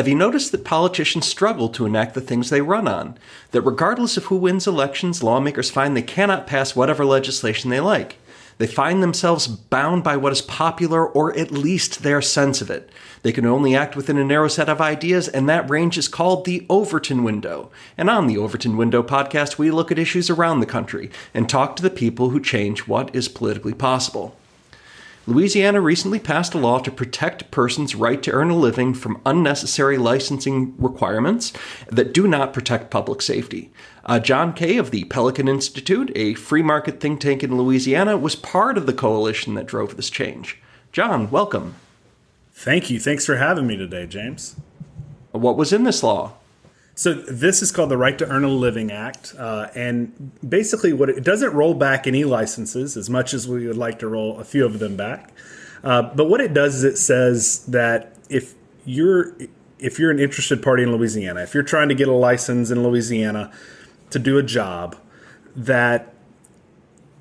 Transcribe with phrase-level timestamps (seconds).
[0.00, 3.18] Have you noticed that politicians struggle to enact the things they run on?
[3.50, 8.16] That regardless of who wins elections, lawmakers find they cannot pass whatever legislation they like.
[8.56, 12.88] They find themselves bound by what is popular, or at least their sense of it.
[13.20, 16.46] They can only act within a narrow set of ideas, and that range is called
[16.46, 17.70] the Overton window.
[17.98, 21.76] And on the Overton Window podcast, we look at issues around the country and talk
[21.76, 24.34] to the people who change what is politically possible.
[25.30, 29.22] Louisiana recently passed a law to protect a person's right to earn a living from
[29.24, 31.52] unnecessary licensing requirements
[31.86, 33.70] that do not protect public safety.
[34.04, 38.34] Uh, John Kay of the Pelican Institute, a free market think tank in Louisiana, was
[38.34, 40.58] part of the coalition that drove this change.
[40.90, 41.76] John, welcome.
[42.52, 42.98] Thank you.
[42.98, 44.56] Thanks for having me today, James.
[45.30, 46.32] What was in this law?
[47.00, 51.08] So this is called the Right to Earn a Living Act, uh, and basically, what
[51.08, 54.38] it, it, doesn't roll back any licenses as much as we would like to roll
[54.38, 55.32] a few of them back.
[55.82, 58.52] Uh, but what it does is it says that if
[58.84, 59.34] you're
[59.78, 62.82] if you're an interested party in Louisiana, if you're trying to get a license in
[62.82, 63.50] Louisiana
[64.10, 64.94] to do a job,
[65.56, 66.12] that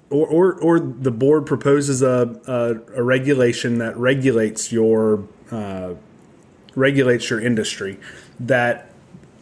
[0.10, 5.94] or, or, or the board proposes a, a, a regulation that regulates your uh,
[6.76, 7.98] regulates your industry
[8.42, 8.89] that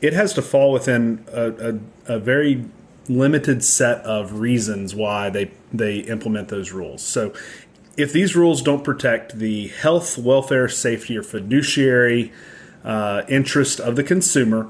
[0.01, 1.51] it has to fall within a,
[2.07, 2.65] a, a, very
[3.09, 7.01] limited set of reasons why they they implement those rules.
[7.01, 7.33] So
[7.95, 12.31] if these rules don't protect the health, welfare, safety, or fiduciary
[12.83, 14.69] uh, interest of the consumer,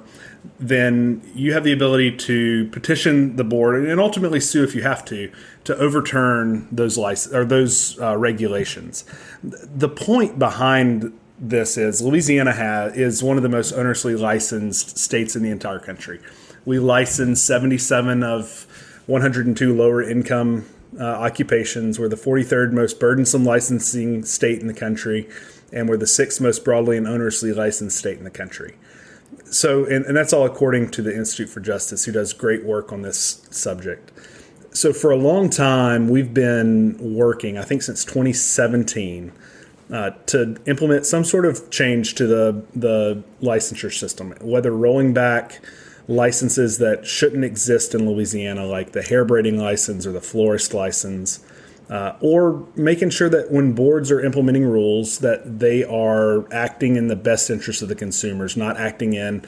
[0.60, 5.04] then you have the ability to petition the board and ultimately sue if you have
[5.06, 5.32] to
[5.66, 9.04] to overturn those license or those uh, regulations.
[9.44, 15.36] The point behind this is Louisiana has is one of the most onerously licensed states
[15.36, 16.20] in the entire country.
[16.66, 18.66] We license 77 of
[19.06, 20.66] 102 lower income
[21.00, 22.00] uh, occupations.
[22.00, 25.30] We're the 43rd most burdensome licensing state in the country,
[25.72, 28.76] and we're the sixth most broadly and onerously licensed state in the country
[29.50, 32.92] so, and, and that's all according to the Institute for Justice, who does great work
[32.92, 34.12] on this subject.
[34.72, 39.32] So, for a long time, we've been working, I think since 2017,
[39.92, 45.62] uh, to implement some sort of change to the, the licensure system, whether rolling back
[46.08, 51.44] licenses that shouldn't exist in Louisiana, like the hair braiding license or the florist license,
[51.90, 57.08] uh, or making sure that when boards are implementing rules that they are acting in
[57.08, 59.46] the best interest of the consumers not acting in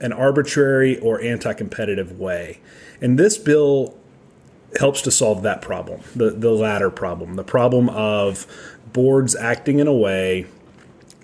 [0.00, 2.60] an arbitrary or anti-competitive way.
[3.00, 3.96] And this bill
[4.78, 8.46] helps to solve that problem the, the latter problem the problem of
[8.92, 10.46] boards acting in a way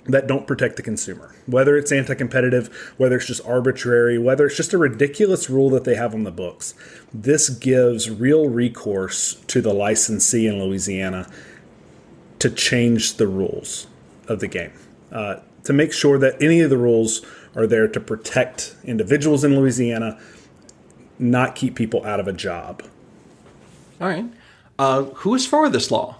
[0.06, 4.56] that don't protect the consumer whether it's anti competitive, whether it's just arbitrary, whether it's
[4.56, 6.74] just a ridiculous rule that they have on the books.
[7.12, 11.30] This gives real recourse to the licensee in Louisiana
[12.38, 13.86] to change the rules
[14.28, 14.72] of the game,
[15.12, 17.24] uh, to make sure that any of the rules
[17.54, 20.18] are there to protect individuals in Louisiana,
[21.18, 22.82] not keep people out of a job.
[24.00, 24.26] All right.
[24.78, 26.16] Uh, who is for this law?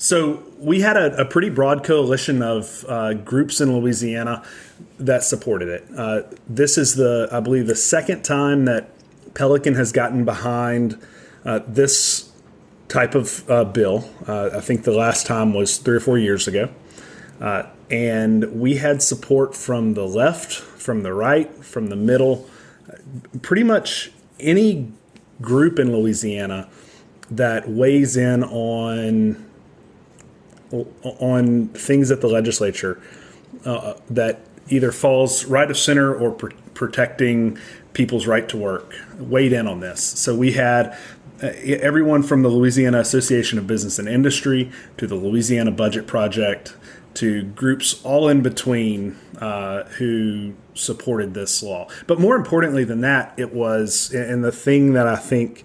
[0.00, 4.44] So we had a, a pretty broad coalition of uh, groups in Louisiana
[5.00, 5.88] that supported it.
[5.96, 8.90] Uh, this is the, I believe, the second time that
[9.34, 11.04] Pelican has gotten behind
[11.44, 12.30] uh, this
[12.86, 14.08] type of uh, bill.
[14.26, 16.70] Uh, I think the last time was three or four years ago.
[17.40, 22.48] Uh, and we had support from the left, from the right, from the middle,
[23.42, 24.92] pretty much any
[25.40, 26.68] group in Louisiana
[27.30, 29.47] that weighs in on
[30.70, 33.00] on things at the legislature
[33.64, 37.58] uh, that either falls right of center or pr- protecting
[37.92, 40.02] people's right to work weighed in on this.
[40.02, 40.96] So we had
[41.42, 46.76] uh, everyone from the Louisiana Association of Business and Industry to the Louisiana Budget Project
[47.14, 51.88] to groups all in between uh, who supported this law.
[52.06, 55.64] But more importantly than that, it was, and the thing that I think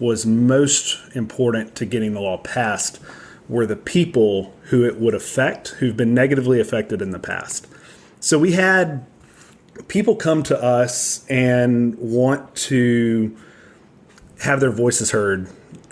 [0.00, 3.00] was most important to getting the law passed
[3.48, 7.66] were the people who it would affect who've been negatively affected in the past.
[8.20, 9.06] So we had
[9.86, 13.36] people come to us and want to
[14.40, 15.48] have their voices heard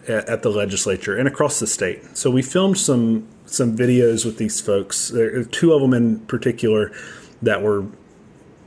[0.08, 2.16] at, the legislature and across the state.
[2.16, 5.08] So we filmed some some videos with these folks.
[5.08, 6.92] There are two of them in particular
[7.42, 7.86] that were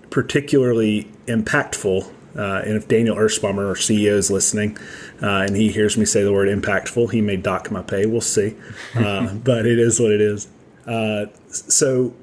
[0.10, 2.10] particularly impactful
[2.40, 4.78] uh, and if Daniel Erspamer, our CEO, is listening
[5.22, 8.06] uh, and he hears me say the word impactful, he may dock my pay.
[8.06, 8.56] We'll see.
[8.96, 10.48] Uh, but it is what it is.
[10.88, 12.14] Uh, so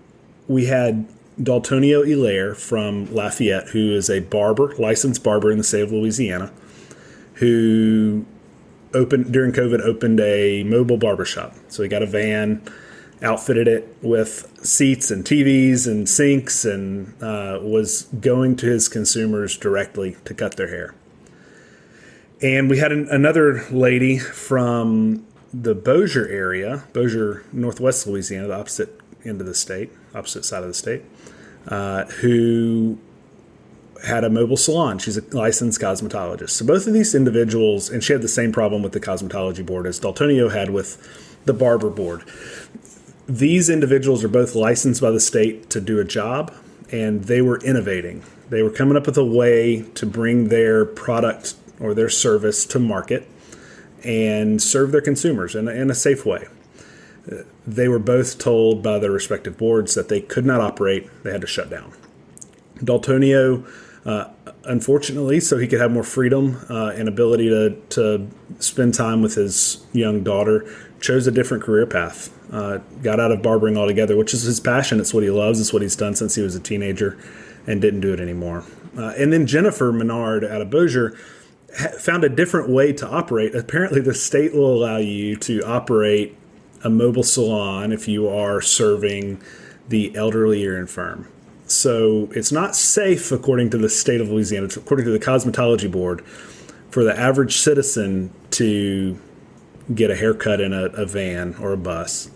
[0.48, 1.06] we had
[1.38, 6.50] Daltonio Hilaire from Lafayette, who is a barber, licensed barber in the state of Louisiana,
[7.34, 8.24] who
[8.94, 11.54] opened during COVID opened a mobile barbershop.
[11.68, 12.62] So he got a van
[13.22, 19.56] outfitted it with seats and TVs and sinks, and uh, was going to his consumers
[19.56, 20.94] directly to cut their hair.
[22.42, 29.00] And we had an, another lady from the Bossier area, Bossier, Northwest Louisiana, the opposite
[29.24, 31.02] end of the state, opposite side of the state,
[31.68, 32.98] uh, who
[34.04, 34.98] had a mobile salon.
[34.98, 36.50] She's a licensed cosmetologist.
[36.50, 39.86] So both of these individuals, and she had the same problem with the cosmetology board
[39.86, 40.98] as Daltonio had with
[41.46, 42.22] the barber board.
[43.28, 46.54] These individuals are both licensed by the state to do a job,
[46.92, 48.22] and they were innovating.
[48.50, 52.78] They were coming up with a way to bring their product or their service to
[52.78, 53.28] market
[54.04, 56.46] and serve their consumers in a, in a safe way.
[57.66, 61.40] They were both told by their respective boards that they could not operate, they had
[61.40, 61.92] to shut down.
[62.76, 63.68] Daltonio,
[64.04, 64.28] uh,
[64.66, 68.28] unfortunately, so he could have more freedom uh, and ability to, to
[68.58, 70.66] spend time with his young daughter,
[71.00, 72.32] chose a different career path.
[72.52, 75.00] Uh, got out of barbering altogether, which is his passion.
[75.00, 75.60] It's what he loves.
[75.60, 77.18] It's what he's done since he was a teenager,
[77.66, 78.64] and didn't do it anymore.
[78.96, 81.16] Uh, and then Jennifer Menard out of Bossier
[81.98, 83.54] found a different way to operate.
[83.54, 86.36] Apparently, the state will allow you to operate
[86.82, 89.42] a mobile salon if you are serving
[89.88, 91.28] the elderly or infirm.
[91.66, 96.24] So it's not safe, according to the state of Louisiana, according to the Cosmetology Board,
[96.90, 99.18] for the average citizen to
[99.94, 102.30] get a haircut in a, a van or a bus.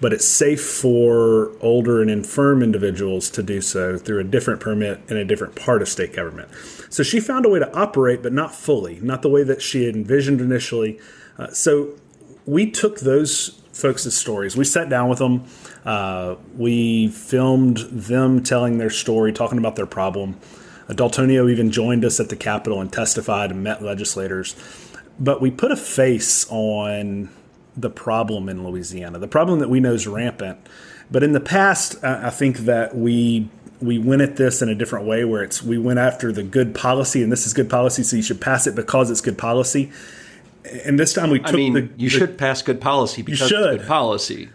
[0.00, 5.00] But it's safe for older and infirm individuals to do so through a different permit
[5.08, 6.50] in a different part of state government.
[6.90, 9.84] So she found a way to operate, but not fully, not the way that she
[9.84, 11.00] had envisioned initially.
[11.38, 11.94] Uh, so
[12.44, 14.56] we took those folks' stories.
[14.56, 15.44] We sat down with them.
[15.84, 20.38] Uh, we filmed them telling their story, talking about their problem.
[20.88, 24.54] Daltonio even joined us at the Capitol and testified and met legislators.
[25.18, 27.30] But we put a face on
[27.76, 30.58] the problem in Louisiana, the problem that we know is rampant.
[31.10, 33.48] But in the past, I think that we
[33.80, 36.74] we went at this in a different way where it's we went after the good
[36.74, 39.90] policy and this is good policy so you should pass it because it's good policy
[40.84, 43.42] and this time we took I mean, the, you the, should pass good policy because
[43.42, 44.48] it's good policy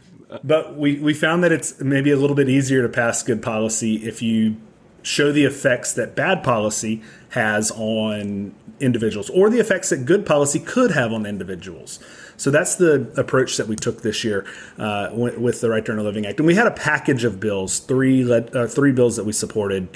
[0.44, 4.08] but we, we found that it's maybe a little bit easier to pass good policy
[4.08, 4.58] if you
[5.02, 10.60] show the effects that bad policy has on individuals or the effects that good policy
[10.60, 12.00] could have on individuals.
[12.38, 14.46] So that's the approach that we took this year
[14.78, 17.40] uh, with the Right to Earn a Living Act, and we had a package of
[17.40, 19.90] bills, three uh, three bills that we supported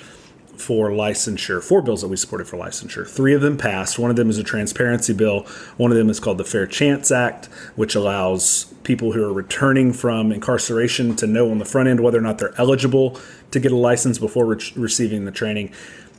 [0.57, 3.07] for licensure, four bills that we supported for licensure.
[3.07, 3.97] Three of them passed.
[3.97, 5.45] One of them is a transparency bill.
[5.77, 7.45] One of them is called the Fair Chance Act,
[7.75, 12.17] which allows people who are returning from incarceration to know on the front end whether
[12.17, 13.19] or not they're eligible
[13.51, 15.71] to get a license before re- receiving the training.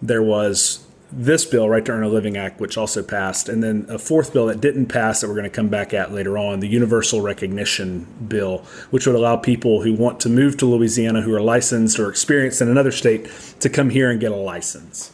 [0.03, 0.85] There was
[1.17, 4.33] this bill, Right to Earn a Living Act, which also passed, and then a fourth
[4.33, 7.21] bill that didn't pass that we're going to come back at later on, the Universal
[7.21, 8.59] Recognition Bill,
[8.91, 12.61] which would allow people who want to move to Louisiana who are licensed or experienced
[12.61, 13.31] in another state
[13.61, 15.13] to come here and get a license.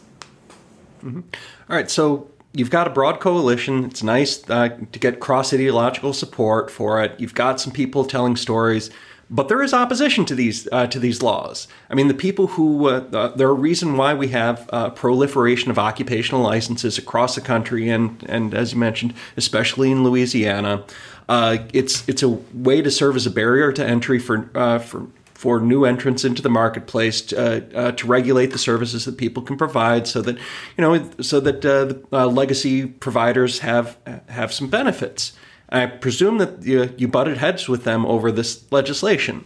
[1.02, 1.20] Mm-hmm.
[1.68, 3.84] All right, so you've got a broad coalition.
[3.84, 7.18] It's nice uh, to get cross ideological support for it.
[7.20, 8.90] You've got some people telling stories
[9.30, 11.68] but there is opposition to these uh, to these laws.
[11.88, 14.90] I mean, the people who uh, uh, there are a reason why we have uh,
[14.90, 20.84] proliferation of occupational licenses across the country, and and as you mentioned, especially in Louisiana,
[21.28, 24.50] uh, it's it's a way to serve as a barrier to entry for
[24.80, 25.06] for
[25.40, 29.42] for new entrants into the marketplace to, uh, uh, to, regulate the services that people
[29.42, 33.96] can provide, so that you know, so that uh, the legacy providers have
[34.28, 35.32] have some benefits.
[35.72, 39.44] I presume that you, you butted heads with them over this legislation.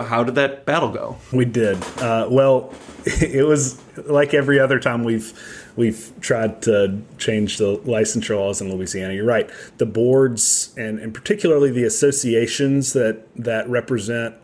[0.00, 1.16] How did that battle go?
[1.32, 1.82] We did.
[1.98, 2.72] Uh, well,
[3.04, 5.32] it was like every other time we've
[5.74, 9.14] we've tried to change the licensure laws in Louisiana.
[9.14, 9.50] You're right.
[9.78, 14.34] The boards and, and particularly the associations that that represent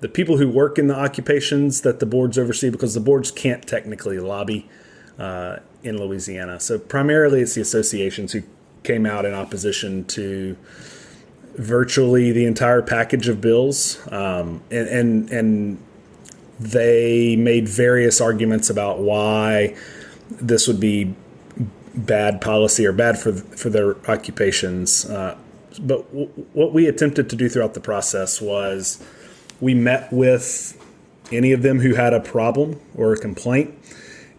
[0.00, 3.64] the people who work in the occupations that the boards oversee, because the boards can't
[3.64, 4.68] technically lobby
[5.16, 6.58] uh, in Louisiana.
[6.58, 8.42] So primarily, it's the associations who
[8.82, 10.56] came out in opposition to
[11.54, 15.84] virtually the entire package of bills, um, and, and and
[16.58, 19.76] they made various arguments about why
[20.30, 21.14] this would be
[21.94, 25.04] bad policy or bad for for their occupations.
[25.04, 25.36] Uh,
[25.80, 29.02] but w- what we attempted to do throughout the process was
[29.60, 30.78] we met with
[31.30, 33.74] any of them who had a problem or a complaint,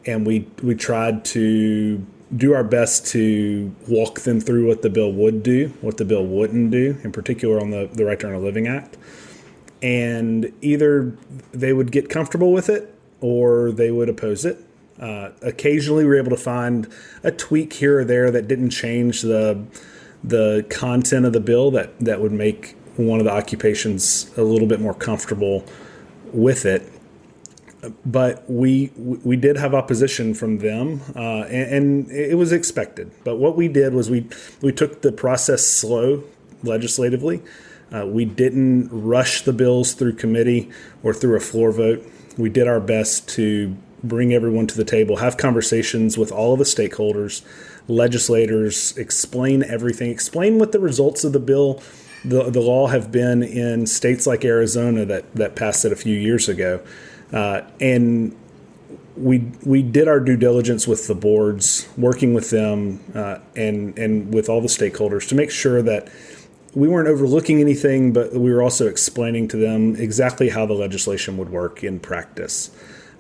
[0.06, 5.12] and we we tried to do our best to walk them through what the bill
[5.12, 8.36] would do, what the bill wouldn't do, in particular on the, the Right to Earn
[8.36, 8.98] a Living Act.
[9.82, 11.16] And either
[11.52, 14.66] they would get comfortable with it or they would oppose it.
[15.00, 16.88] Uh, occasionally, we were able to find
[17.24, 19.64] a tweak here or there that didn't change the
[20.24, 24.68] the content of the bill that, that would make one of the occupations a little
[24.68, 25.66] bit more comfortable
[26.32, 26.90] with it.
[28.06, 33.12] But we we did have opposition from them, uh, and, and, it was expected.
[33.26, 34.28] But what we did was we
[34.62, 36.24] we took the process slow
[36.64, 37.42] legislatively.
[37.94, 40.72] Uh, we didn't rush the bills through committee
[41.04, 42.04] or through a floor vote.
[42.38, 46.60] We did our best to bring everyone to the table, have conversations with all of
[46.60, 47.42] the stakeholders,
[47.88, 51.82] legislators, explain everything, explain what the results of the bill,
[52.26, 56.18] the, the law have been in states like Arizona that, that passed it a few
[56.18, 56.82] years ago.
[57.32, 58.36] Uh, and
[59.16, 64.34] we we did our due diligence with the boards, working with them uh, and and
[64.34, 66.10] with all the stakeholders to make sure that
[66.76, 71.38] we weren't overlooking anything, but we were also explaining to them exactly how the legislation
[71.38, 72.72] would work in practice.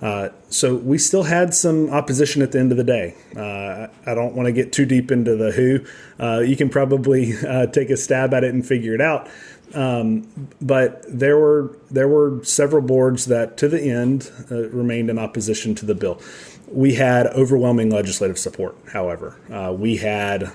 [0.02, 3.16] Uh, so we still had some opposition at the end of the day.
[3.38, 5.86] Uh, I don't want to get too deep into the who.
[6.22, 9.30] Uh, you can probably uh, take a stab at it and figure it out.
[9.74, 15.18] Um, but there were there were several boards that, to the end, uh, remained in
[15.18, 16.22] opposition to the bill.
[16.68, 18.76] We had overwhelming legislative support.
[18.92, 19.38] However,
[19.78, 20.52] we had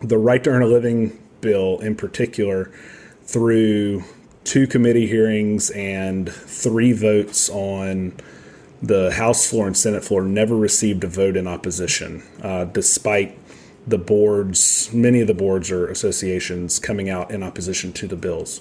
[0.00, 2.70] the right to earn a living bill in particular
[3.22, 4.02] through
[4.44, 8.14] two committee hearings and three votes on
[8.80, 13.36] the House floor and Senate floor never received a vote in opposition, uh, despite
[13.88, 18.60] the boards, many of the boards or associations coming out in opposition to the bills.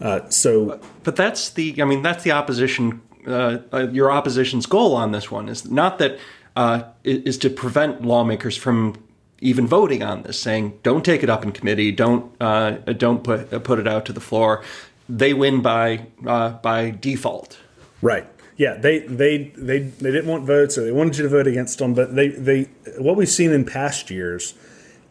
[0.00, 3.02] Uh, so, but that's the, I mean, that's the opposition.
[3.26, 6.18] Uh, uh your opposition's goal on this one is not that
[6.56, 9.00] uh, is to prevent lawmakers from
[9.40, 13.62] even voting on this, saying don't take it up in committee, don't uh, don't put
[13.62, 14.62] put it out to the floor.
[15.08, 17.58] They win by by default.
[18.00, 18.26] Right
[18.62, 21.80] yeah, they they they they didn't want votes or they wanted you to vote against
[21.80, 22.62] them, but they they
[22.96, 24.54] what we've seen in past years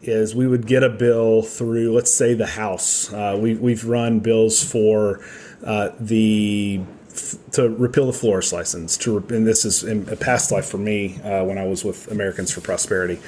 [0.00, 3.12] is we would get a bill through, let's say the House.
[3.12, 5.22] Uh, we we've run bills for
[5.66, 6.80] uh, the
[7.50, 11.20] to repeal the florist license to and this is in a past life for me
[11.20, 13.20] uh, when I was with Americans for Prosperity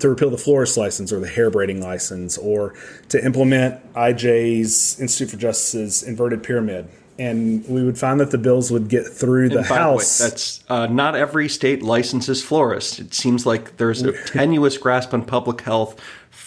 [0.00, 2.74] to repeal the florist license or the hair braiding license or
[3.08, 8.70] to implement IJ's Institute for Justice's inverted pyramid and we would find that the bills
[8.70, 10.18] would get through the House.
[10.18, 12.98] The way, that's uh, not every state licenses florists.
[12.98, 16.00] It seems like there's a tenuous grasp on public health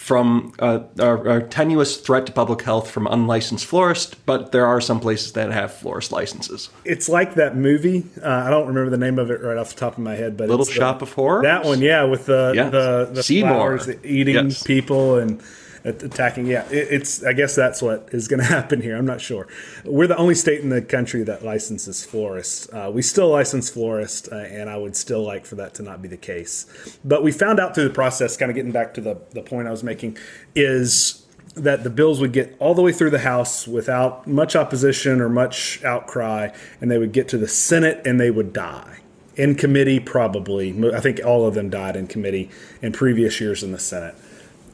[0.06, 4.80] from uh, a, a, tenuous threat to public health from unlicensed florists, but there are
[4.80, 6.70] some places that have florist licenses.
[6.84, 8.04] It's like that movie.
[8.22, 10.36] Uh, I don't remember the name of it right off the top of my head,
[10.36, 11.42] but Little Shop the, of Horrors.
[11.42, 12.70] That one, yeah, with the yes.
[12.70, 14.62] the, the flowers eating yes.
[14.62, 15.42] people and
[15.86, 16.46] attacking.
[16.46, 17.24] Yeah, it, it's.
[17.24, 18.96] I guess that's what is going to happen here.
[18.96, 19.46] I'm not sure.
[19.84, 22.68] We're the only state in the country that licenses florists.
[22.72, 26.02] Uh, we still license florists, uh, and I would still like for that to not
[26.02, 26.98] be the case.
[27.04, 29.68] But we found out through the process, kind of getting back to the the point
[29.68, 30.18] I was making,
[30.54, 35.20] is that the bills would get all the way through the House without much opposition
[35.20, 36.50] or much outcry,
[36.80, 38.98] and they would get to the Senate and they would die
[39.36, 40.00] in committee.
[40.00, 42.50] Probably, I think all of them died in committee
[42.82, 44.14] in previous years in the Senate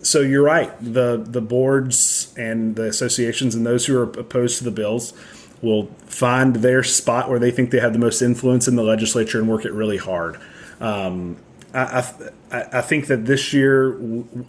[0.03, 0.73] so you're right.
[0.81, 5.15] The the boards and the associations and those who are opposed to the bills
[5.63, 9.39] will find their spot where they think they have the most influence in the legislature
[9.39, 10.41] and work it really hard.
[10.81, 11.37] Um,
[11.73, 12.05] I,
[12.51, 13.97] I, I, think that this year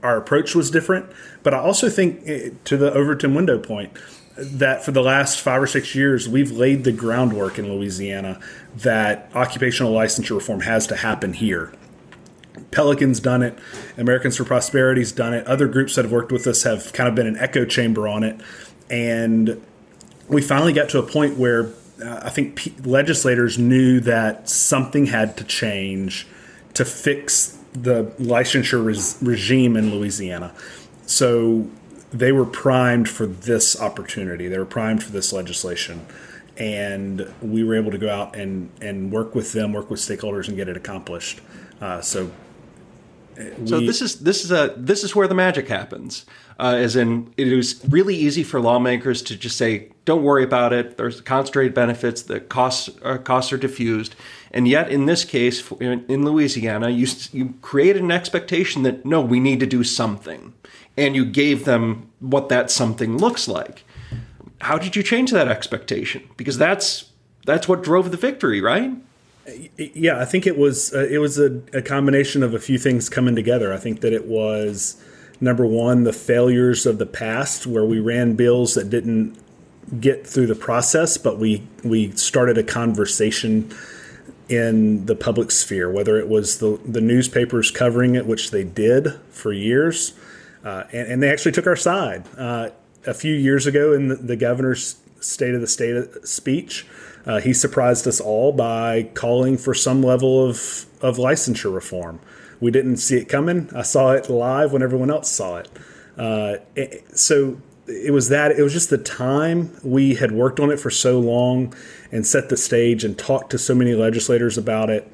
[0.01, 1.05] our approach was different,
[1.43, 3.93] but I also think eh, to the Overton window point
[4.35, 8.39] that for the last five or six years we've laid the groundwork in Louisiana
[8.77, 11.71] that occupational licensure reform has to happen here.
[12.73, 13.57] Pelican's done it.
[13.97, 15.45] Americans for Prosperity's done it.
[15.47, 18.23] Other groups that have worked with us have kind of been an echo chamber on
[18.23, 18.41] it.
[18.89, 19.63] And
[20.27, 21.71] we finally got to a point where
[22.03, 26.27] uh, I think p- legislators knew that something had to change
[26.73, 30.53] to fix the licensure res- regime in Louisiana.
[31.05, 31.67] So
[32.11, 34.47] they were primed for this opportunity.
[34.47, 36.05] They were primed for this legislation.
[36.57, 40.47] And we were able to go out and, and work with them, work with stakeholders,
[40.47, 41.41] and get it accomplished.
[41.81, 42.31] Uh, so
[43.37, 46.25] we, so this is this is a this is where the magic happens.
[46.59, 50.71] Uh, as in, it is really easy for lawmakers to just say, "Don't worry about
[50.71, 52.21] it." There's concentrated benefits.
[52.21, 54.15] The costs uh, costs are diffused,
[54.51, 59.21] and yet in this case, in, in Louisiana, you you created an expectation that no,
[59.21, 60.53] we need to do something,
[60.95, 63.83] and you gave them what that something looks like.
[64.61, 66.29] How did you change that expectation?
[66.37, 67.11] Because that's
[67.45, 68.91] that's what drove the victory, right?
[69.77, 73.09] Yeah, I think it was uh, it was a, a, combination of a few things
[73.09, 73.73] coming together.
[73.73, 75.01] I think that it was
[75.41, 79.37] number one the failures of the past where we ran bills that didn't
[79.99, 83.73] get through the process, but we we started a conversation
[84.47, 89.13] in the public sphere, whether it was the the newspapers covering it, which they did
[89.29, 90.13] for years,
[90.63, 92.23] uh, and, and, they actually took our side.
[92.37, 92.69] Uh,
[93.05, 96.85] a few years ago in the, the governor's State of the State speech,
[97.25, 102.19] uh, he surprised us all by calling for some level of, of licensure reform.
[102.59, 103.69] We didn't see it coming.
[103.75, 105.69] I saw it live when everyone else saw it.
[106.17, 110.71] Uh, it so it was that it was just the time we had worked on
[110.71, 111.73] it for so long
[112.11, 115.11] and set the stage and talked to so many legislators about it.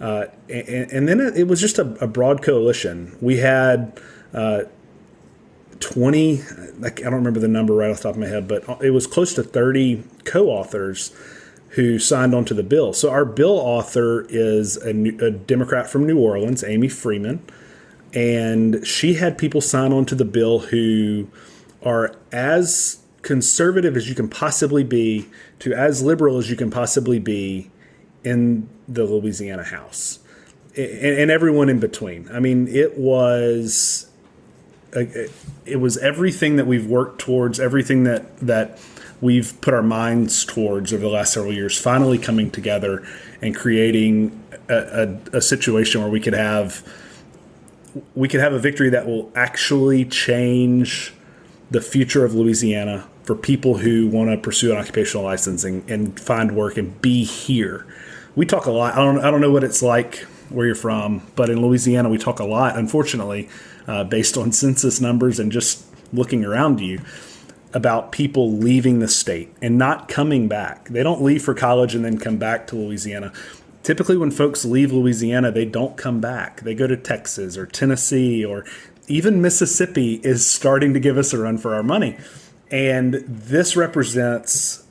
[0.00, 3.16] Uh, and, and, then it, was just a, a, broad coalition.
[3.20, 4.00] We had
[5.86, 6.42] uh, 20,
[6.84, 9.06] I don't remember the number right off the top of my head, but it was
[9.06, 11.14] close to 30 co authors
[11.70, 12.92] who signed onto the bill.
[12.92, 14.90] So our bill author is a,
[15.24, 17.42] a Democrat from New Orleans, Aimee Freeman,
[18.12, 21.28] and she had people sign onto the bill who
[21.82, 25.28] are as conservative as you can possibly be
[25.60, 27.70] to as liberal as you can possibly be
[28.24, 30.18] in the Louisiana House
[30.76, 32.28] and, and everyone in between.
[32.32, 34.10] I mean, it was
[34.92, 38.78] it was everything that we've worked towards, everything that that
[39.20, 43.06] we've put our minds towards over the last several years, finally coming together
[43.40, 46.86] and creating a, a, a situation where we could have
[48.14, 51.12] we could have a victory that will actually change
[51.70, 56.18] the future of Louisiana for people who want to pursue an occupational license and, and
[56.18, 57.86] find work and be here.
[58.34, 58.94] We talk a lot.
[58.94, 62.18] I don't, I don't know what it's like where you're from, but in Louisiana, we
[62.18, 63.48] talk a lot, unfortunately,
[63.86, 67.00] uh, based on census numbers and just looking around you
[67.74, 70.88] about people leaving the state and not coming back.
[70.88, 73.32] They don't leave for college and then come back to Louisiana.
[73.82, 76.60] Typically, when folks leave Louisiana, they don't come back.
[76.60, 78.64] They go to Texas or Tennessee or
[79.08, 82.16] even Mississippi is starting to give us a run for our money.
[82.70, 84.84] And this represents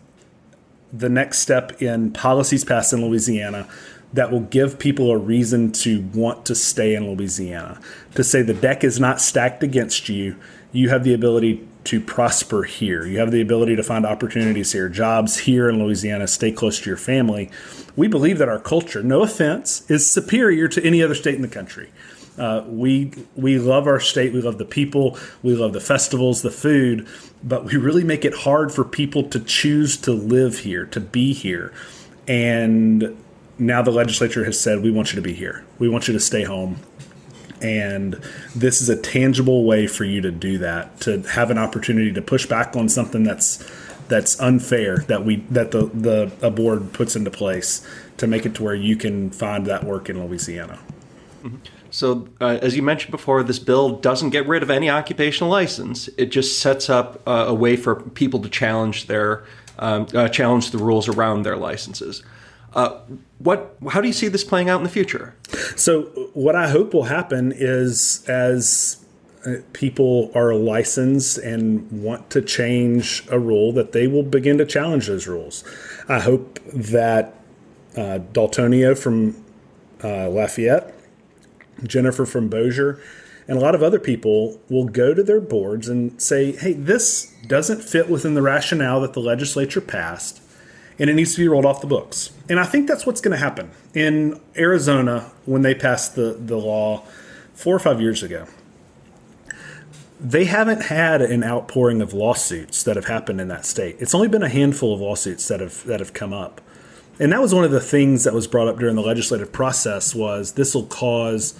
[0.91, 3.67] the next step in policies passed in Louisiana
[4.13, 7.79] that will give people a reason to want to stay in Louisiana.
[8.15, 10.35] To say the deck is not stacked against you,
[10.71, 13.05] you have the ability to prosper here.
[13.05, 16.89] You have the ability to find opportunities here, jobs here in Louisiana, stay close to
[16.89, 17.49] your family.
[17.95, 21.47] We believe that our culture, no offense, is superior to any other state in the
[21.47, 21.91] country.
[22.37, 24.33] Uh, we we love our state.
[24.33, 25.17] We love the people.
[25.43, 27.07] We love the festivals, the food.
[27.43, 31.33] But we really make it hard for people to choose to live here, to be
[31.33, 31.73] here.
[32.27, 33.17] And
[33.61, 35.63] now the legislature has said, we want you to be here.
[35.77, 36.77] We want you to stay home.
[37.61, 38.19] And
[38.55, 42.21] this is a tangible way for you to do that, to have an opportunity to
[42.21, 43.63] push back on something that's
[44.07, 48.55] that's unfair that we that the the a board puts into place to make it
[48.55, 50.79] to where you can find that work in Louisiana.
[51.43, 51.57] Mm-hmm.
[51.91, 56.07] So, uh, as you mentioned before, this bill doesn't get rid of any occupational license.
[56.17, 59.43] It just sets up uh, a way for people to challenge their
[59.77, 62.23] um, uh, challenge the rules around their licenses.
[62.73, 62.99] Uh,
[63.39, 63.75] what?
[63.89, 65.35] How do you see this playing out in the future?
[65.75, 66.03] So,
[66.33, 69.03] what I hope will happen is as
[69.45, 74.65] uh, people are licensed and want to change a rule, that they will begin to
[74.65, 75.63] challenge those rules.
[76.07, 77.35] I hope that
[77.97, 79.43] uh, Daltonio from
[80.01, 80.95] Lafayette
[81.83, 82.99] Jennifer from Bossier,
[83.47, 87.33] and a lot of other people will go to their boards and say, hey, this
[87.47, 90.41] doesn't fit within the rationale that the legislature passed,
[90.99, 92.31] and it needs to be rolled off the books.
[92.49, 93.71] And I think that's what's going to happen.
[93.93, 97.03] In Arizona, when they passed the, the law
[97.53, 98.47] four or five years ago,
[100.19, 103.95] they haven't had an outpouring of lawsuits that have happened in that state.
[103.99, 106.61] It's only been a handful of lawsuits that have that have come up.
[107.19, 110.13] And that was one of the things that was brought up during the legislative process
[110.13, 111.59] was this will cause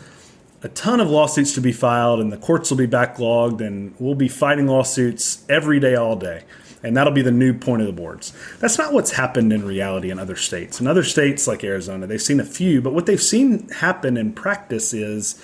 [0.64, 4.16] a ton of lawsuits to be filed and the courts will be backlogged and we'll
[4.16, 6.44] be fighting lawsuits every day all day
[6.84, 10.10] and that'll be the new point of the boards that's not what's happened in reality
[10.10, 13.22] in other states in other states like arizona they've seen a few but what they've
[13.22, 15.44] seen happen in practice is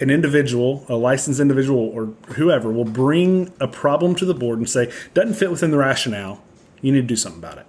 [0.00, 4.68] an individual a licensed individual or whoever will bring a problem to the board and
[4.68, 6.42] say doesn't fit within the rationale
[6.80, 7.66] you need to do something about it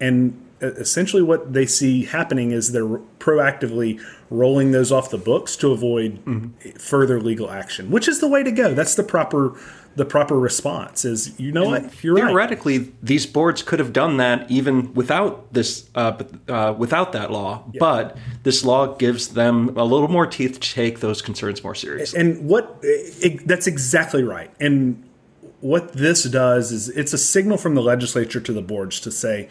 [0.00, 4.00] and essentially what they see happening is they're proactively
[4.30, 6.70] rolling those off the books to avoid mm-hmm.
[6.78, 8.74] further legal action, which is the way to go.
[8.74, 9.58] That's the proper
[9.96, 11.04] the proper response.
[11.04, 12.92] Is you know and what you're theoretically right.
[13.02, 17.78] these boards could have done that even without this uh, uh, without that law, yeah.
[17.80, 22.20] but this law gives them a little more teeth to take those concerns more seriously.
[22.20, 24.50] And what it, that's exactly right.
[24.60, 25.08] And
[25.60, 29.48] what this does is it's a signal from the legislature to the boards to say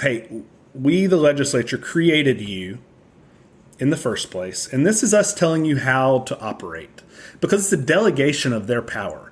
[0.00, 0.28] hey,
[0.74, 2.78] we, the legislature, created you
[3.78, 7.02] in the first place, and this is us telling you how to operate
[7.40, 9.27] because it's a delegation of their power.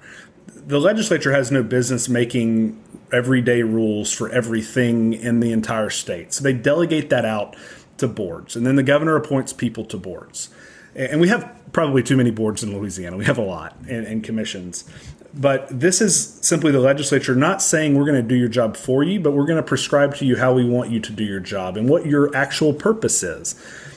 [0.66, 6.32] The legislature has no business making everyday rules for everything in the entire state.
[6.32, 7.54] So they delegate that out
[7.98, 10.50] to boards, and then the governor appoints people to boards.
[10.94, 13.16] And we have probably too many boards in Louisiana.
[13.16, 14.84] We have a lot, and, and commissions.
[15.32, 19.04] but this is simply the legislature not saying we're going to do your job for
[19.04, 21.40] you, but we're going to prescribe to you how we want you to do your
[21.40, 23.54] job and what your actual purpose is.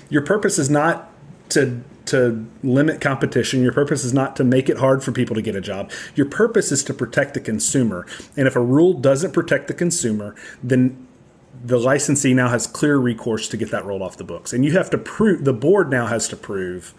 [0.10, 1.10] Your purpose is not
[1.50, 3.62] to to limit competition.
[3.62, 5.92] Your purpose is not to make it hard for people to get a job.
[6.16, 8.06] Your purpose is to protect the consumer.
[8.38, 11.08] And if a rule doesn't protect the consumer, then
[11.64, 14.54] the licensee now has clear recourse to get that rolled off the books.
[14.54, 16.94] And you have to prove the board now has to prove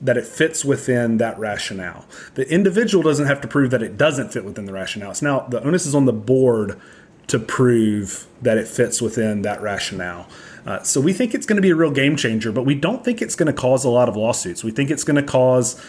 [0.00, 2.04] that it fits within that rationale.
[2.34, 5.12] The individual doesn't have to prove that it doesn't fit within the rationale.
[5.12, 6.80] It's now the onus is on the board
[7.28, 10.28] to prove that it fits within that rationale.
[10.66, 13.04] Uh, so we think it's going to be a real game changer, but we don't
[13.04, 14.64] think it's going to cause a lot of lawsuits.
[14.64, 15.80] We think it's going to cause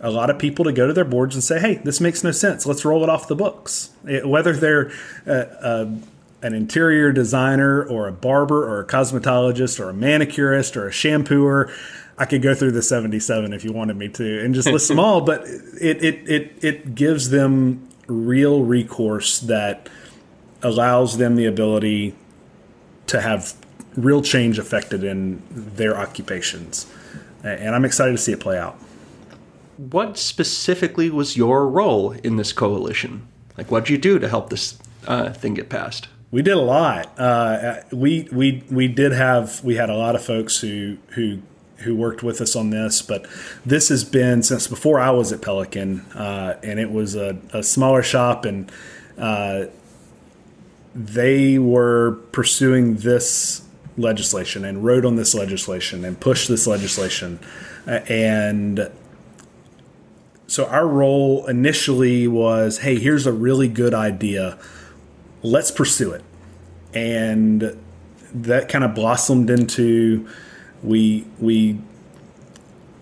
[0.00, 2.30] a lot of people to go to their boards and say, "Hey, this makes no
[2.30, 2.66] sense.
[2.66, 4.92] Let's roll it off the books." It, whether they're
[5.26, 5.90] uh, uh,
[6.44, 11.72] an interior designer or a barber or a cosmetologist or a manicurist or a shampooer.
[12.16, 15.00] I could go through the 77 if you wanted me to and just list them
[15.00, 15.42] all, but
[15.80, 19.88] it, it, it, it gives them real recourse that
[20.64, 22.16] allows them the ability
[23.06, 23.54] to have
[23.94, 26.86] real change affected in their occupations.
[27.44, 28.76] And I'm excited to see it play out.
[29.76, 33.28] What specifically was your role in this coalition?
[33.58, 36.08] Like, what'd you do to help this uh, thing get passed?
[36.30, 37.16] We did a lot.
[37.18, 41.42] Uh, we we we did have we had a lot of folks who who
[41.78, 43.26] who worked with us on this, but
[43.64, 47.62] this has been since before I was at Pelican, uh, and it was a, a
[47.62, 48.72] smaller shop, and
[49.18, 49.66] uh,
[50.94, 53.62] they were pursuing this
[53.96, 57.38] legislation and wrote on this legislation and pushed this legislation,
[57.86, 58.90] and
[60.46, 64.58] so our role initially was, hey, here's a really good idea
[65.44, 66.24] let's pursue it.
[66.92, 67.78] And
[68.32, 70.28] that kind of blossomed into
[70.82, 71.78] we we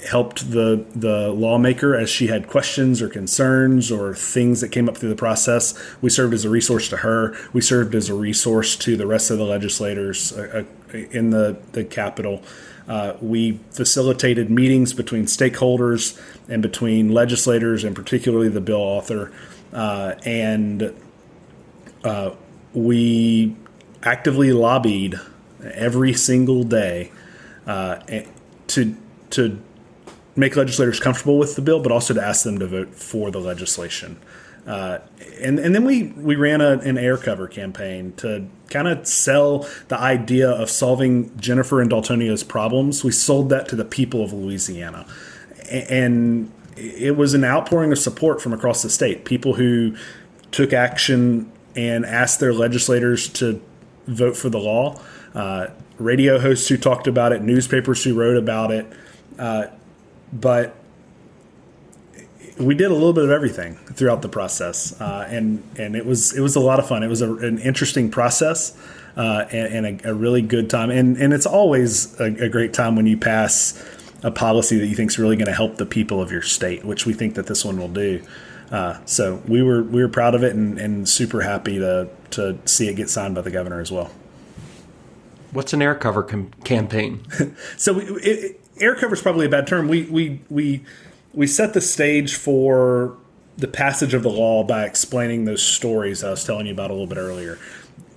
[0.04, 4.96] helped the the lawmaker as she had questions or concerns or things that came up
[4.96, 5.78] through the process.
[6.00, 7.36] We served as a resource to her.
[7.52, 11.56] We served as a resource to the rest of the legislators uh, uh in the
[11.72, 12.42] the Capitol.
[12.88, 19.32] Uh, we facilitated meetings between stakeholders and between legislators, and particularly the bill author.
[19.72, 20.92] Uh, and
[22.04, 22.30] uh,
[22.74, 23.56] we
[24.02, 25.18] actively lobbied
[25.62, 27.12] every single day
[27.66, 28.00] uh,
[28.66, 28.96] to
[29.30, 29.60] to
[30.36, 33.40] make legislators comfortable with the bill, but also to ask them to vote for the
[33.40, 34.18] legislation.
[34.66, 34.98] Uh,
[35.40, 39.66] and and then we we ran a, an air cover campaign to kind of sell
[39.88, 43.02] the idea of solving Jennifer and Daltonia's problems.
[43.02, 45.04] We sold that to the people of Louisiana,
[45.68, 49.24] and it was an outpouring of support from across the state.
[49.24, 49.96] People who
[50.52, 53.60] took action and asked their legislators to
[54.06, 55.00] vote for the law.
[55.34, 55.68] Uh,
[55.98, 58.86] radio hosts who talked about it, newspapers who wrote about it,
[59.38, 59.66] uh,
[60.32, 60.74] but
[62.58, 66.36] we did a little bit of everything throughout the process, uh, and and it was
[66.36, 67.02] it was a lot of fun.
[67.02, 68.76] It was a, an interesting process
[69.16, 70.90] uh, and, and a, a, really good time.
[70.90, 73.82] And and it's always a, a great time when you pass
[74.22, 76.84] a policy that you think is really going to help the people of your state,
[76.84, 78.22] which we think that this one will do.
[78.70, 82.58] Uh, so we were we were proud of it and, and super happy to to
[82.64, 84.10] see it get signed by the governor as well.
[85.50, 87.22] What's an air cover com- campaign?
[87.76, 89.88] so we, it, air cover is probably a bad term.
[89.88, 90.84] We we we
[91.32, 93.16] we set the stage for
[93.56, 96.94] the passage of the law by explaining those stories I was telling you about a
[96.94, 97.58] little bit earlier.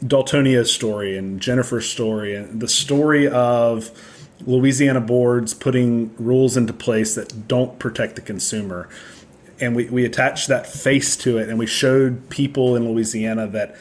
[0.06, 3.92] Daltonia's story and Jennifer's story and the story of
[4.46, 8.90] Louisiana boards putting rules into place that don't protect the consumer
[9.60, 13.76] and we, we attached that face to it and we showed people in Louisiana that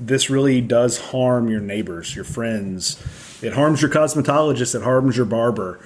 [0.00, 3.00] this really does harm your neighbors, your friends.
[3.42, 5.80] It harms your cosmetologist, it harms your barber.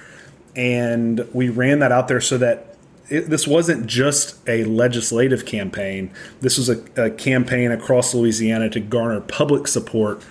[0.55, 2.75] And we ran that out there so that
[3.09, 6.11] it, this wasn't just a legislative campaign.
[6.41, 10.23] This was a, a campaign across Louisiana to garner public support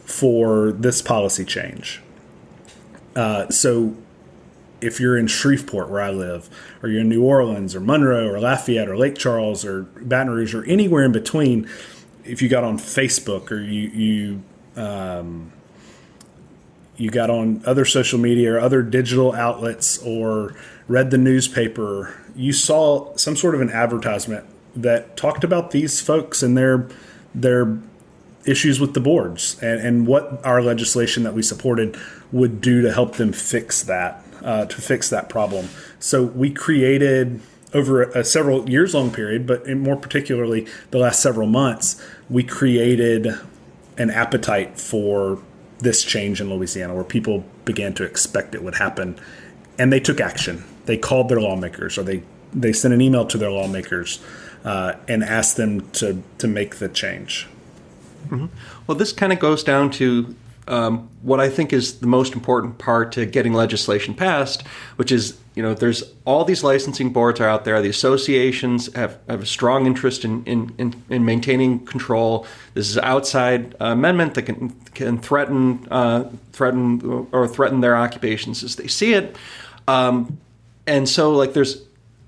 [0.00, 2.00] for this policy change.
[3.16, 3.96] Uh, so
[4.80, 6.50] if you're in Shreveport, where I live,
[6.82, 10.54] or you're in New Orleans, or Monroe, or Lafayette, or Lake Charles, or Baton Rouge,
[10.54, 11.68] or anywhere in between,
[12.24, 14.42] if you got on Facebook or you you
[14.82, 15.52] um,
[16.96, 20.54] you got on other social media or other digital outlets or
[20.88, 24.44] read the newspaper, you saw some sort of an advertisement
[24.76, 26.88] that talked about these folks and their
[27.34, 27.78] their
[28.44, 31.96] issues with the boards and, and what our legislation that we supported
[32.30, 35.68] would do to help them fix that uh, to fix that problem.
[35.98, 37.40] So we created
[37.72, 43.28] over a, several years long period, but more particularly the last several months, we created
[43.96, 45.40] an appetite for
[45.84, 49.18] this change in Louisiana where people began to expect it would happen
[49.78, 50.64] and they took action.
[50.86, 54.20] They called their lawmakers or they, they sent an email to their lawmakers
[54.64, 57.46] uh, and asked them to to make the change.
[58.28, 58.46] Mm-hmm.
[58.86, 60.34] Well, this kind of goes down to
[60.66, 64.62] um, what I think is the most important part to getting legislation passed,
[64.96, 67.80] which is you know there's all these licensing boards are out there.
[67.80, 72.46] The associations have, have a strong interest in, in, in, in maintaining control.
[72.74, 78.76] This is outside amendment that can can threaten uh, threaten or threaten their occupations as
[78.76, 79.36] they see it.
[79.86, 80.38] Um,
[80.86, 81.82] and so like there's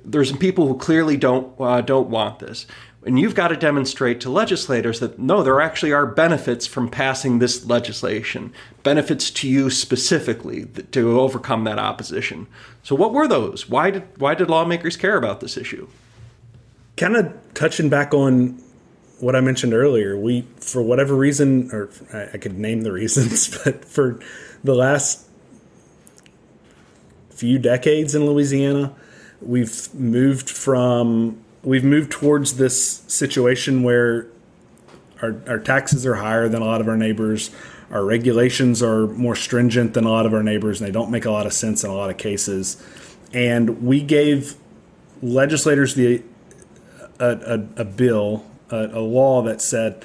[0.04, 2.66] there's some people who clearly don't uh, don't want this.
[3.06, 7.38] And you've got to demonstrate to legislators that no, there actually are benefits from passing
[7.38, 12.48] this legislation, benefits to you specifically to overcome that opposition.
[12.82, 13.68] So, what were those?
[13.68, 15.86] Why did why did lawmakers care about this issue?
[16.96, 18.60] Kind of touching back on
[19.20, 23.84] what I mentioned earlier, we for whatever reason, or I could name the reasons, but
[23.84, 24.18] for
[24.64, 25.28] the last
[27.30, 28.96] few decades in Louisiana,
[29.40, 34.28] we've moved from we've moved towards this situation where
[35.20, 37.50] our, our taxes are higher than a lot of our neighbors.
[37.90, 41.24] Our regulations are more stringent than a lot of our neighbors, and they don't make
[41.24, 42.82] a lot of sense in a lot of cases.
[43.32, 44.54] And we gave
[45.20, 46.22] legislators the
[47.18, 50.04] a, a, a bill, a, a law that said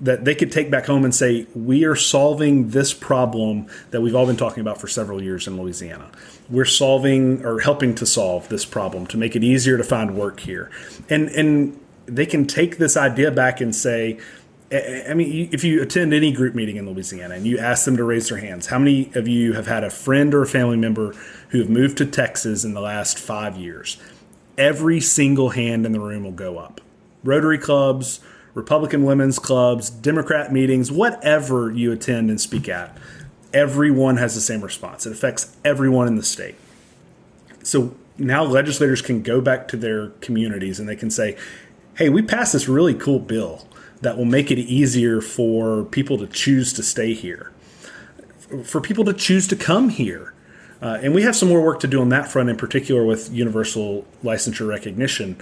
[0.00, 4.14] that they could take back home and say, we are solving this problem that we've
[4.14, 6.10] all been talking about for several years in Louisiana.
[6.48, 10.40] We're solving or helping to solve this problem to make it easier to find work
[10.40, 10.70] here.
[11.10, 14.18] And, and they can take this idea back and say,
[14.70, 18.04] I mean, if you attend any group meeting in Louisiana and you ask them to
[18.04, 21.14] raise their hands, how many of you have had a friend or a family member
[21.48, 23.96] who have moved to Texas in the last five years?
[24.58, 26.82] Every single hand in the room will go up.
[27.24, 28.20] Rotary clubs,
[28.54, 32.96] Republican women's clubs, Democrat meetings, whatever you attend and speak at,
[33.52, 35.06] everyone has the same response.
[35.06, 36.56] It affects everyone in the state.
[37.62, 41.36] So now legislators can go back to their communities and they can say,
[41.96, 43.66] hey, we passed this really cool bill
[44.00, 47.52] that will make it easier for people to choose to stay here,
[48.64, 50.32] for people to choose to come here.
[50.80, 53.32] Uh, and we have some more work to do on that front, in particular with
[53.32, 55.36] universal licensure recognition.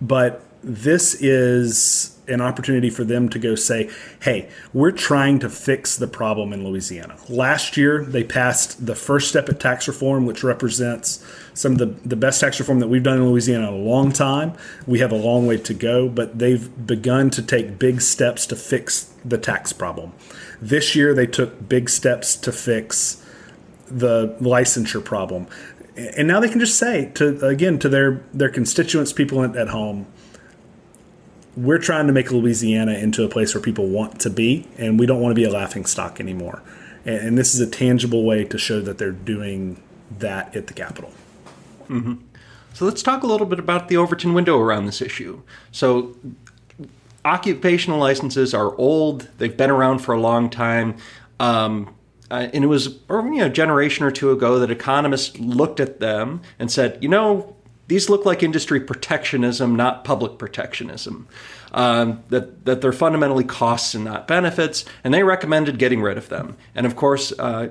[0.00, 3.90] But this is an opportunity for them to go say,
[4.22, 7.16] hey, we're trying to fix the problem in Louisiana.
[7.28, 11.86] Last year, they passed the first step at tax reform, which represents some of the,
[12.06, 14.54] the best tax reform that we've done in Louisiana in a long time.
[14.86, 18.56] We have a long way to go, but they've begun to take big steps to
[18.56, 20.12] fix the tax problem.
[20.60, 23.24] This year, they took big steps to fix
[23.86, 25.46] the licensure problem.
[25.96, 30.06] And now they can just say to again to their their constituents, people at home,
[31.56, 35.06] we're trying to make Louisiana into a place where people want to be, and we
[35.06, 36.62] don't want to be a laughing stock anymore.
[37.04, 39.82] And, and this is a tangible way to show that they're doing
[40.18, 41.12] that at the Capitol.
[41.88, 42.14] Mm-hmm.
[42.74, 45.42] So let's talk a little bit about the Overton window around this issue.
[45.72, 46.16] So
[47.24, 50.96] occupational licenses are old; they've been around for a long time.
[51.38, 51.94] Um,
[52.30, 56.00] uh, and it was you know, a generation or two ago that economists looked at
[56.00, 57.54] them and said, you know,
[57.92, 61.28] these look like industry protectionism, not public protectionism.
[61.72, 66.28] Um, that that they're fundamentally costs and not benefits, and they recommended getting rid of
[66.28, 66.56] them.
[66.74, 67.68] And of course, uh,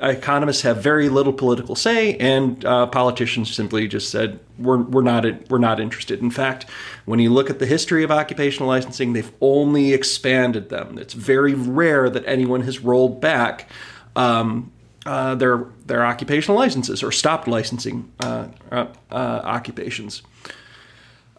[0.00, 5.24] economists have very little political say, and uh, politicians simply just said we're we're not
[5.50, 6.20] we're not interested.
[6.20, 6.66] In fact,
[7.04, 10.98] when you look at the history of occupational licensing, they've only expanded them.
[10.98, 13.68] It's very rare that anyone has rolled back.
[14.16, 14.70] Um,
[15.06, 20.22] uh, their their occupational licenses or stopped licensing uh, uh, uh occupations.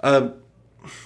[0.01, 0.29] Uh,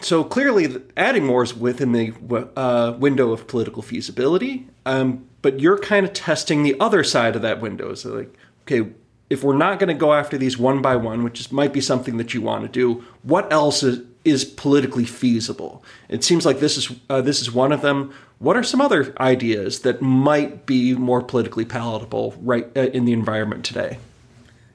[0.01, 2.13] so clearly, adding more is within the
[2.57, 4.67] uh, window of political feasibility.
[4.85, 7.93] Um, but you're kind of testing the other side of that window.
[7.93, 8.89] So, like, okay,
[9.29, 11.81] if we're not going to go after these one by one, which is, might be
[11.81, 15.83] something that you want to do, what else is, is politically feasible?
[16.09, 18.13] It seems like this is this is one of them.
[18.39, 23.11] What are some other ideas that might be more politically palatable right uh, in the
[23.11, 23.99] environment today?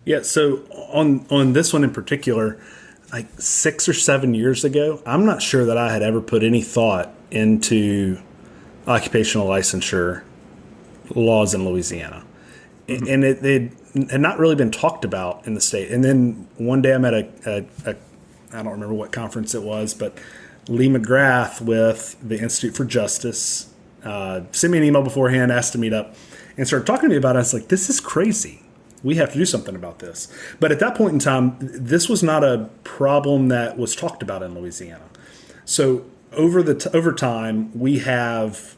[0.05, 2.61] Yeah, so on on this one in particular,
[3.11, 6.61] like 6 or 7 years ago, I'm not sure that I had ever put any
[6.61, 8.19] thought into
[8.87, 10.23] occupational licensure
[11.15, 12.23] laws in Louisiana.
[12.87, 13.07] Mm-hmm.
[13.09, 13.73] And it, it,
[14.11, 15.91] had not really been talked about in the state.
[15.91, 17.97] And then one day I'm at a, a, a
[18.53, 20.19] I don't remember what conference it was, but
[20.69, 23.73] Lee McGrath with the Institute for Justice
[24.05, 26.15] uh, sent me an email beforehand, asked to meet up,
[26.57, 27.39] and started talking to me about it.
[27.39, 28.63] I was like, this is crazy.
[29.03, 30.33] We have to do something about this.
[30.61, 34.43] But at that point in time, this was not a problem that was talked about
[34.43, 35.05] in Louisiana.
[35.65, 38.77] So over the t- over time, we have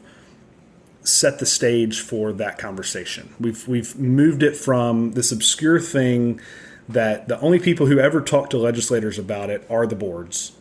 [1.03, 3.33] set the stage for that conversation.
[3.39, 6.41] We've we've moved it from this obscure thing
[6.89, 10.56] that the only people who ever talk to legislators about it are the boards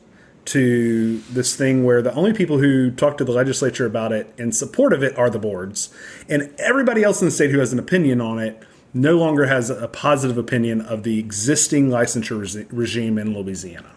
[0.46, 4.52] to this thing where the only people who talk to the legislature about it in
[4.52, 5.90] support of it are the boards,
[6.28, 8.62] and everybody else in the state who has an opinion on it
[8.94, 13.90] no longer has a positive opinion of the existing licensure regime in Louisiana.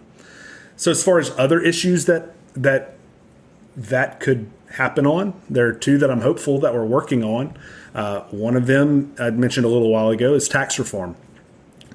[0.76, 2.96] So, as far as other issues that that
[3.78, 7.58] that could happen on, there are two that I'm hopeful that we're working on.
[7.96, 11.16] Uh, one of them I mentioned a little while ago is tax reform.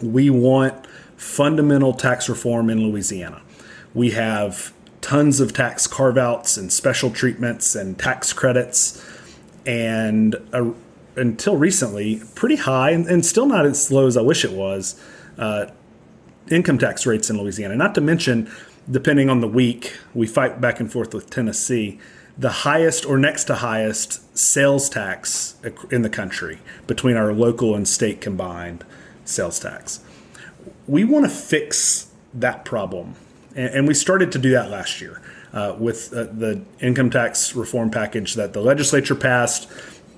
[0.01, 0.87] We want
[1.17, 3.43] fundamental tax reform in Louisiana.
[3.95, 9.05] We have tons of tax carve outs and special treatments and tax credits,
[9.65, 10.73] and uh,
[11.17, 15.01] until recently, pretty high and, and, still not as low as I wish it was.
[15.39, 15.67] Uh,
[16.51, 17.77] income tax rates in Louisiana.
[17.77, 18.51] Not to mention,
[18.91, 21.99] depending on the week, we fight back and forth with Tennessee.
[22.37, 25.55] The highest or next to highest sales tax
[25.91, 28.85] in the country between our local and state combined
[29.25, 30.01] sales tax.
[30.87, 33.15] We want to fix that problem
[33.55, 35.21] and, and we started to do that last year
[35.53, 39.71] uh, with uh, the income tax reform package that the legislature passed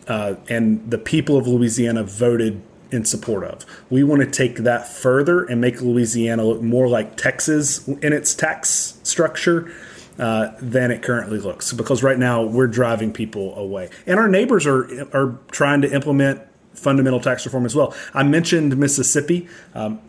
[0.08, 3.66] uh, and the people of Louisiana voted in support of.
[3.90, 8.34] We want to take that further and make Louisiana look more like Texas in its
[8.34, 9.72] tax structure.
[10.18, 14.66] Uh, than it currently looks because right now we're driving people away and our neighbors
[14.66, 16.40] are are trying to implement
[16.72, 20.00] fundamental tax reform as well i mentioned mississippi um,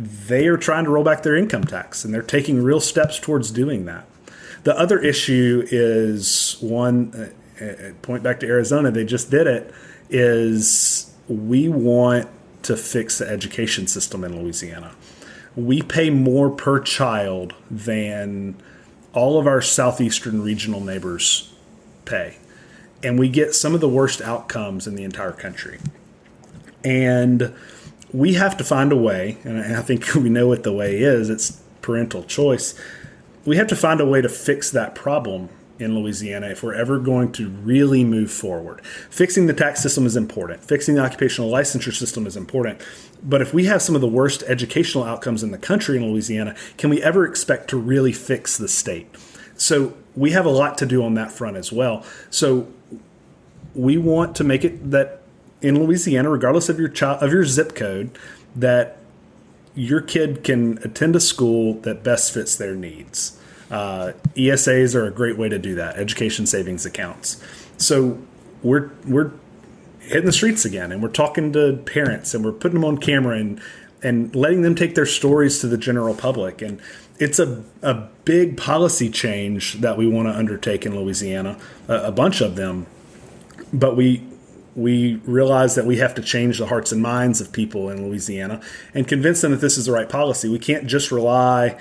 [0.00, 3.50] they are trying to roll back their income tax and they're taking real steps towards
[3.50, 4.06] doing that.
[4.64, 9.72] The other issue is one, uh, uh, point back to Arizona, they just did it,
[10.08, 12.28] is we want
[12.62, 14.92] to fix the education system in Louisiana.
[15.54, 18.56] We pay more per child than
[19.12, 21.52] all of our southeastern regional neighbors
[22.04, 22.36] pay.
[23.02, 25.78] And we get some of the worst outcomes in the entire country.
[26.84, 27.54] And
[28.12, 31.30] we have to find a way, and I think we know what the way is
[31.30, 32.74] it's parental choice.
[33.44, 36.98] We have to find a way to fix that problem in Louisiana if we're ever
[36.98, 38.84] going to really move forward.
[38.84, 42.80] Fixing the tax system is important, fixing the occupational licensure system is important.
[43.22, 46.54] But if we have some of the worst educational outcomes in the country in Louisiana,
[46.76, 49.08] can we ever expect to really fix the state?
[49.56, 52.04] So we have a lot to do on that front as well.
[52.30, 52.68] So
[53.74, 55.19] we want to make it that
[55.62, 58.10] in Louisiana, regardless of your child of your zip code,
[58.56, 58.98] that
[59.74, 63.38] your kid can attend a school that best fits their needs.
[63.70, 65.96] Uh, ESAs are a great way to do that.
[65.96, 67.42] Education savings accounts.
[67.76, 68.18] So
[68.62, 69.30] we're we're
[70.00, 73.38] hitting the streets again, and we're talking to parents, and we're putting them on camera
[73.38, 73.60] and
[74.02, 76.62] and letting them take their stories to the general public.
[76.62, 76.80] And
[77.18, 82.12] it's a, a big policy change that we want to undertake in Louisiana, a, a
[82.12, 82.86] bunch of them.
[83.72, 84.26] But we
[84.80, 88.60] we realize that we have to change the hearts and minds of people in Louisiana
[88.94, 90.48] and convince them that this is the right policy.
[90.48, 91.78] We can't just rely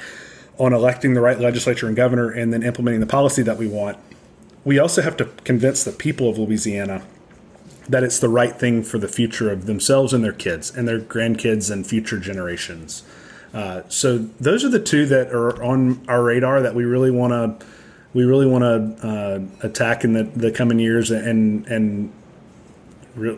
[0.58, 3.98] on electing the right legislature and governor and then implementing the policy that we want.
[4.66, 7.04] We also have to convince the people of Louisiana
[7.88, 11.00] that it's the right thing for the future of themselves and their kids and their
[11.00, 13.04] grandkids and future generations.
[13.54, 17.32] Uh, so those are the two that are on our radar that we really want
[17.32, 17.66] to
[18.14, 22.12] we really want to uh, attack in the, the coming years and and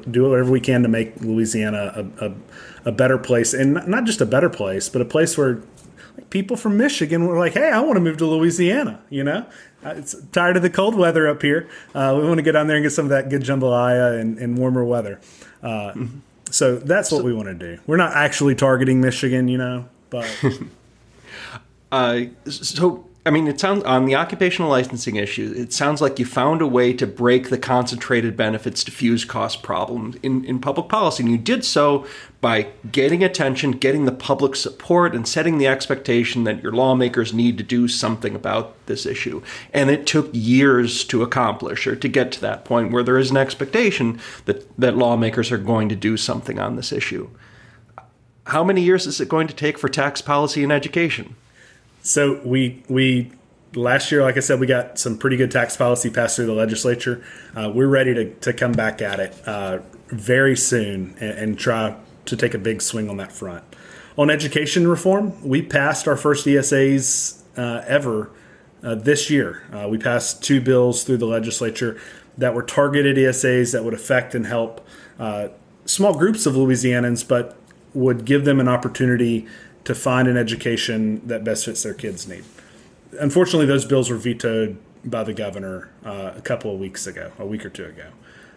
[0.09, 2.33] do whatever we can to make Louisiana a, a,
[2.85, 5.61] a better place, and not just a better place, but a place where
[6.29, 9.45] people from Michigan were like, "Hey, I want to move to Louisiana." You know,
[9.85, 11.69] uh, it's tired of the cold weather up here.
[11.93, 14.37] Uh, we want to get down there and get some of that good jambalaya and,
[14.37, 15.19] and warmer weather.
[15.61, 16.19] Uh, mm-hmm.
[16.49, 17.79] So that's what so, we want to do.
[17.87, 20.29] We're not actually targeting Michigan, you know, but.
[21.91, 25.53] Uh, so I mean, it sounds on the occupational licensing issue.
[25.55, 30.15] It sounds like you found a way to break the concentrated benefits diffuse cost problem
[30.23, 32.07] in, in public policy, and you did so
[32.39, 37.59] by getting attention, getting the public support, and setting the expectation that your lawmakers need
[37.59, 39.43] to do something about this issue.
[39.71, 43.29] And it took years to accomplish or to get to that point where there is
[43.29, 47.29] an expectation that that lawmakers are going to do something on this issue.
[48.47, 51.35] How many years is it going to take for tax policy and education?
[52.01, 53.31] So we we
[53.75, 56.53] last year, like I said, we got some pretty good tax policy passed through the
[56.53, 57.23] legislature.
[57.55, 61.95] Uh, we're ready to, to come back at it uh, very soon and, and, try
[62.25, 63.63] to take a big swing on that front.
[64.17, 68.29] On education reform, we passed our first ESAs uh, ever
[68.83, 69.63] uh, this year.
[69.71, 71.99] Uh, we passed two bills through the legislature
[72.37, 74.85] that were targeted ESAs that would affect and help
[75.19, 75.47] uh,
[75.85, 77.57] small groups of Louisianans, but
[77.93, 79.47] would give them an opportunity
[79.83, 82.43] to find an education that best fits their kids' need.
[83.19, 87.45] Unfortunately, those bills were vetoed by the governor uh, a couple of weeks ago, a
[87.45, 88.07] week or two ago.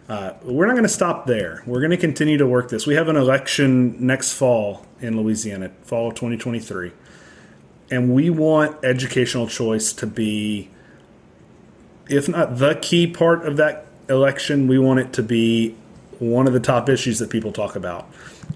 [0.07, 1.63] Uh, we're not going to stop there.
[1.65, 2.85] We're going to continue to work this.
[2.85, 6.91] We have an election next fall in Louisiana, fall of 2023.
[7.91, 10.69] and we want educational choice to be,
[12.09, 15.75] if not the key part of that election, we want it to be
[16.19, 18.07] one of the top issues that people talk about.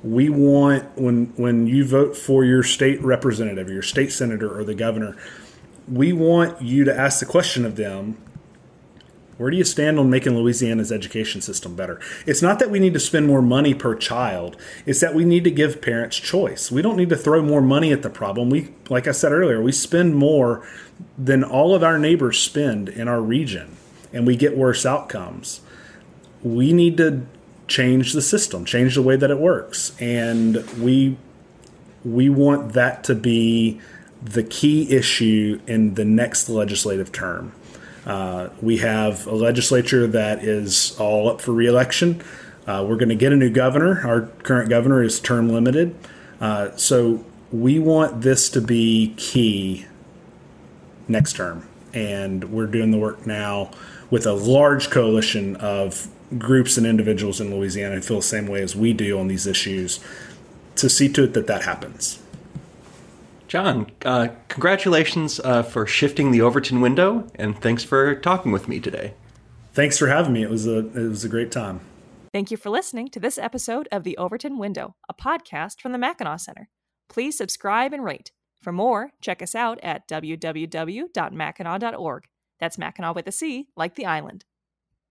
[0.04, 4.76] We want when when you vote for your state representative, your state senator, or the
[4.76, 5.18] governor,
[5.88, 8.18] we want you to ask the question of them
[9.40, 12.02] where do you stand on making Louisiana's education system better?
[12.26, 14.58] It's not that we need to spend more money per child.
[14.86, 16.70] It's that we need to give parents choice.
[16.70, 18.50] We don't need to throw more money at the problem.
[18.50, 20.68] We like I said earlier, we spend more
[21.18, 23.78] than all of our neighbors spend in our region
[24.12, 25.62] and we get worse outcomes.
[26.44, 27.26] We need to
[27.70, 29.94] change the system, change the way that it works.
[30.00, 31.18] And we
[32.04, 33.80] we want that to be
[34.22, 37.54] the key issue in the next legislative term.
[38.06, 42.22] Uh, we have a legislature that is all up for reelection.
[42.66, 44.06] Uh, we're going to get a new governor.
[44.08, 45.96] Our current governor is term limited.
[46.40, 49.86] Uh, so we want this to be key
[51.08, 51.68] next term.
[51.94, 53.72] And we're doing the work now
[54.10, 56.08] with a large coalition of
[56.38, 59.48] groups and individuals in Louisiana who feel the same way as we do on these
[59.48, 60.00] issues
[60.76, 62.22] to see to it that that happens.
[63.48, 68.80] John, uh, congratulations uh, for shifting the Overton window, and thanks for talking with me
[68.80, 69.16] today.
[69.74, 70.44] Thanks for having me.
[70.44, 71.80] It was a it was a great time.
[72.32, 75.98] Thank you for listening to this episode of the Overton Window, a podcast from the
[75.98, 76.70] Mackinac Center.
[77.10, 78.32] Please subscribe and rate.
[78.62, 82.24] For more, check us out at www.mackinac.org.
[82.60, 84.46] That's Mackinac with a C, like the island.